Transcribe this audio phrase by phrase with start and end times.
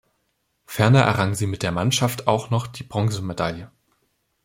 [0.65, 3.69] Ferner errang sie mit der Mannschaft auch noch die Bronzemedaille.